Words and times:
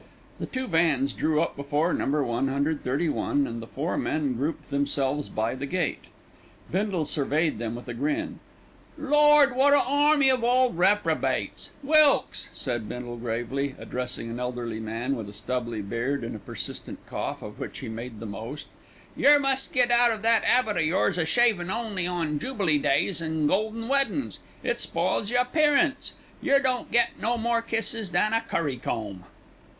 The 0.39 0.47
two 0.47 0.65
vans 0.65 1.13
drew 1.13 1.43
up 1.43 1.55
before 1.55 1.93
No. 1.93 2.05
131, 2.23 3.45
and 3.45 3.61
the 3.61 3.67
four 3.67 3.99
men 3.99 4.33
grouped 4.33 4.71
themselves 4.71 5.29
by 5.29 5.53
the 5.53 5.67
gate. 5.67 6.05
Bindle 6.71 7.05
surveyed 7.05 7.59
them 7.59 7.75
with 7.75 7.87
a 7.87 7.93
grin. 7.93 8.39
"Lord, 8.97 9.55
wot 9.55 9.75
a 9.75 9.79
army 9.79 10.29
of 10.29 10.43
ole 10.43 10.71
reprobates! 10.71 11.69
Wilkes," 11.83 12.49
said 12.51 12.89
Bindle 12.89 13.17
gravely, 13.17 13.75
addressing 13.77 14.31
an 14.31 14.39
elderly 14.39 14.79
man 14.79 15.15
with 15.15 15.29
a 15.29 15.33
stubbly 15.33 15.83
beard 15.83 16.23
and 16.23 16.35
a 16.35 16.39
persistent 16.39 16.97
cough, 17.05 17.43
of 17.43 17.59
which 17.59 17.77
he 17.77 17.87
made 17.87 18.19
the 18.19 18.25
most, 18.25 18.65
"yer 19.15 19.37
must 19.37 19.71
get 19.71 19.91
out 19.91 20.09
of 20.09 20.23
that 20.23 20.43
'abit 20.43 20.77
o' 20.77 20.79
yours 20.79 21.19
o' 21.19 21.23
shavin' 21.25 21.69
only 21.69 22.07
on 22.07 22.39
jubilee 22.39 22.79
days 22.79 23.21
and 23.21 23.47
golden 23.47 23.87
weddin's. 23.87 24.39
It 24.63 24.79
spoils 24.79 25.29
y' 25.29 25.35
appearance. 25.35 26.13
Yer 26.41 26.59
won't 26.65 26.89
get 26.89 27.09
no 27.21 27.37
more 27.37 27.61
kisses 27.61 28.09
than 28.09 28.33
a 28.33 28.41
currycomb." 28.41 29.25